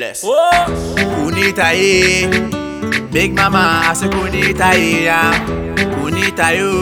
Bless. 0.00 0.22
Oh, 0.24 0.64
Kunita 0.96 1.74
ye, 1.76 2.26
Big 3.12 3.34
Mama, 3.34 3.82
I 3.84 3.92
say 3.92 4.08
Kunita 4.08 4.72
ye, 4.72 5.04
yeah. 5.04 5.44
Kunita 5.76 6.56
yo, 6.56 6.80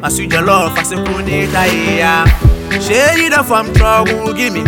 I 0.00 0.08
see 0.10 0.26
your 0.26 0.42
love, 0.42 0.78
I 0.78 0.84
say 0.84 0.94
Kunita 0.94 1.66
ye, 1.66 1.96
yeah. 1.98 2.24
Share 2.78 3.18
you 3.18 3.30
the 3.30 3.42
from 3.42 3.74
trouble, 3.74 4.32
give 4.32 4.52
me. 4.52 4.62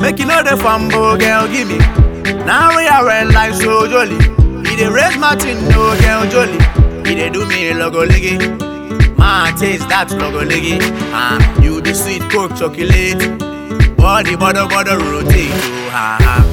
Make 0.00 0.18
you 0.18 0.24
know 0.24 0.42
the 0.42 0.56
from 0.56 0.88
girl, 0.88 1.46
give 1.48 1.68
me. 1.68 1.76
Now 2.46 2.74
we 2.74 2.86
are 2.86 3.04
red 3.04 3.34
like 3.34 3.52
so 3.52 3.86
jolly. 3.86 4.16
He 4.66 4.74
dey 4.76 4.88
raise 4.88 5.18
my 5.18 5.36
tin, 5.36 5.62
no 5.68 5.92
girl 6.00 6.24
jolly. 6.30 6.56
He 7.06 7.16
dey 7.16 7.28
do 7.28 7.44
me 7.48 7.74
logo 7.74 8.06
leggy. 8.06 8.38
Man, 9.18 9.54
taste 9.58 9.90
that 9.90 10.10
logo 10.12 10.42
leggy. 10.42 10.78
Ah, 11.12 11.36
you 11.60 11.82
the 11.82 11.92
sweet 11.94 12.22
coke 12.32 12.56
chocolate. 12.56 13.20
Body, 13.98 14.36
body, 14.36 14.66
body, 14.72 14.92
rotate. 14.96 15.50
Ha, 15.92 16.16
ha. 16.22 16.47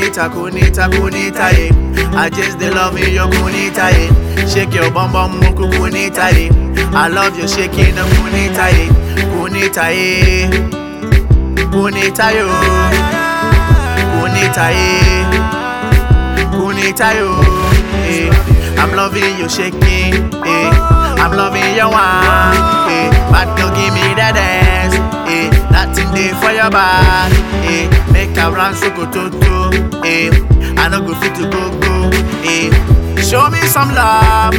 Kunita, 0.00 0.28
kunita, 0.30 0.88
kunita, 0.88 1.50
eh. 1.52 1.70
I 2.16 2.30
just 2.30 2.58
dey 2.58 2.70
love 2.70 2.98
you, 2.98 3.06
your 3.08 3.28
kunita, 3.28 3.92
eh. 3.92 4.08
Shake 4.48 4.72
your 4.72 4.90
bum 4.90 5.12
bum, 5.12 5.38
muku 5.42 5.68
kunita, 5.76 6.32
eh. 6.32 6.48
I 6.96 7.08
love 7.08 7.36
you 7.38 7.46
shaking 7.46 7.94
the 7.94 8.02
kunita, 8.16 8.72
eh. 8.72 8.88
Kunita, 9.28 9.92
eh. 9.92 10.48
Kunita, 11.68 12.32
yo. 12.32 12.48
Kunita, 14.16 14.72
eh. 14.72 15.24
Kunita, 16.50 17.12
yo. 17.14 17.36
Eh. 18.08 18.30
I'm 18.80 18.96
loving 18.96 19.36
you 19.38 19.48
shaking, 19.50 20.32
eh. 20.46 20.70
I'm 21.20 21.36
loving 21.36 21.76
your 21.76 21.90
wine, 21.90 22.56
eh. 22.88 23.10
But 23.30 23.54
don't 23.58 23.74
give 23.74 23.92
me 23.92 24.14
that 24.16 24.32
dance. 24.34 24.96
Nothing 25.70 26.10
there 26.12 26.34
for 26.40 26.50
your 26.52 26.68
back, 26.70 27.30
eh. 28.40 28.48
Make 28.48 28.56
run 28.56 28.74
so 28.74 28.90
go 28.94 29.04
to 29.10 29.30
to, 29.30 30.06
eh. 30.06 30.30
I 30.76 30.88
no 30.88 31.00
go 31.00 31.14
fit 31.20 31.34
to 31.36 31.42
go 31.50 31.70
go, 31.80 32.10
eh. 32.44 32.70
Show 33.22 33.48
me 33.50 33.60
some 33.66 33.90
love, 33.94 34.54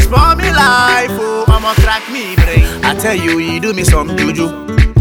spoil 0.00 0.36
me 0.36 0.50
life, 0.52 1.10
oh. 1.20 1.44
Mama 1.48 1.74
crack 1.80 2.02
me 2.10 2.34
brain. 2.36 2.84
I 2.84 2.94
tell 2.94 3.14
you, 3.14 3.38
you 3.38 3.60
do 3.60 3.72
me 3.72 3.84
some 3.84 4.16
juju. 4.16 4.46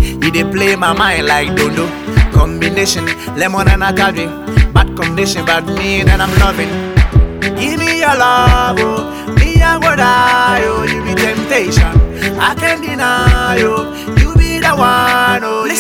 You 0.02 0.32
dey 0.32 0.44
play 0.44 0.76
my 0.76 0.94
mind 0.94 1.28
like 1.28 1.56
dodo. 1.56 1.88
Combination 2.32 3.06
lemon 3.38 3.68
and 3.70 3.84
agave. 3.84 4.28
Bad 4.74 4.96
condition, 4.98 5.46
bad 5.46 5.66
me 5.68 6.02
and 6.02 6.22
I'm 6.22 6.32
loving. 6.40 6.70
Give 7.60 7.80
me 7.80 8.00
your 8.00 8.16
love, 8.18 8.78
oh. 8.80 9.36
Me 9.40 9.62
I 9.62 9.80
go 9.80 9.96
die, 9.96 10.62
oh. 10.66 10.84
You 10.84 11.04
be 11.06 11.14
temptation. 11.22 11.94
I 12.40 12.56
can't 12.56 12.82
deny, 12.82 13.58
oh. 13.62 13.94
You 14.20 14.34
be 14.36 14.60
the 14.60 14.74
one, 14.76 14.82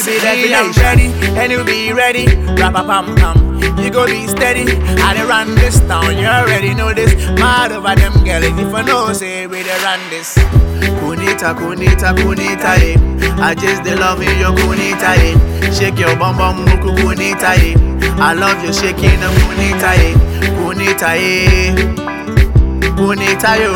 be 0.05 0.19
me, 0.47 0.53
I'm 0.53 0.71
ready, 0.73 1.07
and 1.39 1.51
you 1.51 1.63
be 1.63 1.91
ready. 1.93 2.25
Rap 2.59 2.75
a 2.75 2.83
pam 2.83 3.15
pam. 3.15 3.55
You 3.79 3.89
go 3.91 4.05
be 4.05 4.27
steady. 4.27 4.63
I 5.01 5.13
dey 5.13 5.23
run 5.25 5.55
this 5.55 5.79
town. 5.81 6.17
You 6.17 6.25
already 6.27 6.73
know 6.73 6.93
this. 6.93 7.13
Mad 7.39 7.71
over 7.71 7.95
them 7.95 8.13
girls. 8.23 8.45
If 8.45 8.73
I 8.73 8.81
know, 8.83 9.13
say 9.13 9.47
we 9.47 9.63
dey 9.63 9.77
run 9.83 9.99
this. 10.09 10.35
Kunita, 11.01 11.53
kunita, 11.55 12.13
kunita, 12.15 12.77
eh. 12.81 12.95
I 13.41 13.53
just 13.55 13.83
dey 13.83 13.95
love 13.95 14.21
you, 14.23 14.31
your 14.33 14.51
kunita, 14.55 15.15
eh. 15.17 15.71
Shake 15.73 15.99
your 15.99 16.15
bum 16.17 16.37
bum, 16.37 16.65
muku 16.65 16.95
kunita, 16.97 17.55
eh. 17.57 17.75
I 18.21 18.33
love 18.33 18.63
you 18.63 18.71
shaking 18.73 19.19
the 19.19 19.27
kunita, 19.43 19.93
eh. 19.97 20.13
Kunita, 20.55 21.15
eh. 21.17 21.75
Kunita, 22.95 23.57
yo. 23.59 23.73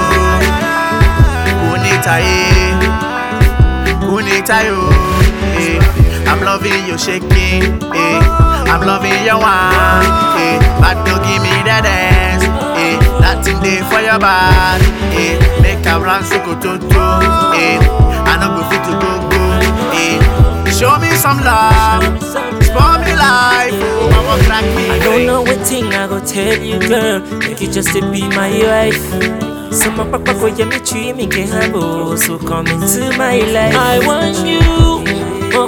Kunita, 1.59 2.19
eh. 2.21 2.73
Kunita, 4.01 4.63
yo. 4.65 4.89
Eh. 5.59 5.79
I'm 6.29 6.41
loving 6.45 6.85
you 6.87 6.97
shaking, 6.97 7.81
eh. 7.93 8.19
I'm 8.69 8.81
loving 8.85 9.17
your 9.25 9.37
wine, 9.39 10.05
eh. 10.37 10.57
But 10.79 11.03
don't 11.05 11.21
give 11.25 11.41
me 11.41 11.49
the 11.65 11.77
dance, 11.81 12.43
eh. 12.77 12.97
Nothing 13.19 13.59
there 13.61 13.83
for 13.89 13.99
your 13.99 14.19
back, 14.19 14.81
eh. 15.17 15.35
Make 15.61 15.85
a 15.85 15.99
run 15.99 16.23
so 16.23 16.37
go 16.45 16.53
to 16.53 16.77
to, 16.77 17.01
eh. 17.57 17.79
I 18.29 18.33
no 18.39 18.47
go 18.55 18.61
fit 18.69 18.81
to 18.85 18.93
go 19.01 19.11
go, 19.29 19.41
eh. 19.97 20.71
Show 20.71 20.97
me 20.99 21.09
some 21.15 21.39
love, 21.41 22.03
spoil 22.63 22.99
me 23.03 23.13
life, 23.17 23.73
oh. 23.73 24.09
Mama 24.13 24.43
crack 24.45 24.63
me. 24.75 24.89
I 24.89 24.99
don't 25.03 25.25
know 25.25 25.41
what 25.41 25.65
thing 25.67 25.85
I 25.93 26.07
go 26.07 26.19
tell 26.23 26.57
you, 26.61 26.79
girl. 26.79 27.19
Make 27.39 27.59
you 27.61 27.71
just 27.71 27.89
to 27.93 28.01
be 28.11 28.21
my 28.29 28.49
wife. 28.63 29.73
So 29.73 29.91
my 29.91 30.09
papa 30.09 30.33
go 30.33 30.55
get 30.55 30.67
me 30.67 30.79
tree, 30.79 31.13
me 31.13 31.25
get 31.27 31.49
habo. 31.49 32.17
So 32.17 32.37
come 32.39 32.67
into 32.67 33.15
my 33.17 33.37
life. 33.39 33.75
I 33.75 33.99
want 34.05 34.37
you. 34.47 34.98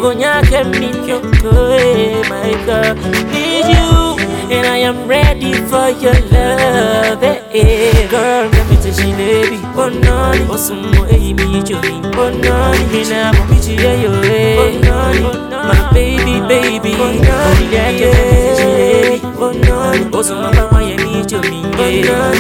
Mogo 0.02 0.14
nyake 0.14 0.64
minyoko, 0.64 1.74
eh, 1.78 2.24
my 2.30 2.54
girl. 2.66 2.96
Need 3.32 3.66
you. 3.70 4.18
And 4.50 4.66
I 4.66 4.78
am 4.80 5.08
ready 5.08 5.54
for 5.54 5.90
your 6.02 6.16
love, 6.34 7.24
eh, 7.24 7.38
eh. 7.54 8.08
Girl, 8.10 8.50
let 8.50 8.68
me 8.70 8.78
tell 8.78 9.08
you, 9.08 9.16
baby. 9.16 9.60
Oh, 9.78 9.90
no, 9.90 10.34
oh, 10.50 10.58
sumo, 10.58 11.06
eh, 11.08 11.34
me, 11.38 11.62
jomi. 11.62 12.02
Oh, 12.18 12.30
no, 12.32 12.74
me, 12.92 13.04
na, 13.12 13.32
mo, 13.34 13.46
me, 13.46 13.58
yeah, 13.62 13.94
yo, 14.02 14.12
eh. 14.26 14.58
Oh, 14.58 14.72
no, 14.82 15.58
my 15.70 15.94
baby, 15.94 16.42
baby. 16.50 16.96
Oh, 16.98 17.14
no, 17.14 17.70
yeah, 17.72 17.90
yeah. 17.92 19.20
Oh, 19.38 19.52
no, 19.54 19.94
oh, 20.18 20.24
sumo, 20.24 20.50
mama, 20.52 20.82
yeah, 20.84 20.98
me, 20.98 21.22
jomi, 21.30 21.62
yeah. 21.78 22.34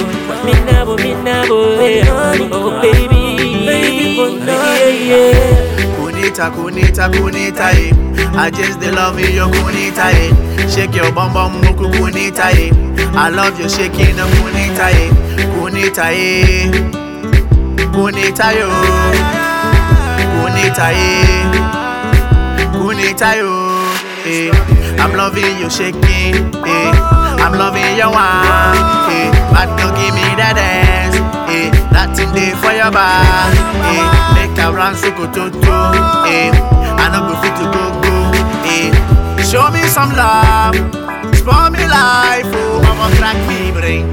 Me, 0.44 0.54
na, 0.66 0.84
bo, 0.84 0.98
me, 0.98 1.14
na, 1.24 1.46
bo, 1.46 1.78
eh. 1.80 2.11
Kunita, 6.50 6.50
kunita, 6.50 7.09
kunita, 7.12 7.69
eh. 7.78 7.94
I 8.35 8.50
just 8.50 8.79
dey 8.79 8.90
love 8.90 9.19
you, 9.19 9.28
your 9.28 9.47
kunita, 9.47 10.09
eh. 10.09 10.68
Shake 10.68 10.96
your 10.96 11.12
bum 11.13 11.34
bum, 11.34 11.62
muku 11.62 11.85
kunita, 11.94 12.50
eh. 12.57 12.72
I 13.13 13.29
love 13.29 13.59
you 13.59 13.69
shaking 13.69 14.16
the 14.16 14.24
kunita, 14.41 14.90
eh. 14.90 15.09
Kunita, 15.53 16.09
eh. 16.09 16.72
Kunita, 17.94 18.53
yo. 18.57 18.69
Kunita, 20.41 20.90
eh. 20.90 21.46
Kunita, 22.73 23.35
yo. 23.38 23.94
Eh. 24.25 24.97
I'm 25.00 25.13
loving 25.13 25.59
you 25.59 25.69
shaking, 25.69 26.50
eh. 26.66 26.91
I'm 27.38 27.53
loving 27.53 27.96
your 27.97 28.09
wine, 28.09 28.81
eh. 29.13 29.29
But 29.53 29.78
don't 29.78 29.94
give 29.94 30.16
me 30.16 30.25
the 30.34 30.50
dance, 30.58 31.18
eh. 31.53 31.69
Nothing 31.94 32.34
there 32.34 32.56
for 32.56 32.72
your 32.73 32.90
back, 32.90 33.53
around 34.72 34.96
Eh, 36.28 36.50
I 36.98 37.09
don't 37.12 37.28
go 37.28 37.36
fit 37.42 37.54
to 37.59 37.66
go 37.76 37.84
go. 38.02 38.16
Eh, 38.66 38.90
show 39.44 39.70
me 39.72 39.82
some 39.88 40.12
love, 40.16 40.76
spoil 41.36 41.70
me 41.72 41.86
life. 41.88 42.46
Oh, 42.56 42.82
mama 42.84 43.14
crack 43.18 43.38
me 43.48 43.72
brain. 43.72 44.06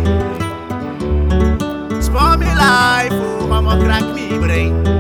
Spoil 2.03 2.37
me 2.39 2.47
life. 2.55 3.13
Oh, 3.13 3.47
mama 3.47 3.79
crack 3.85 4.05
me 4.15 4.39
brain. 4.39 4.98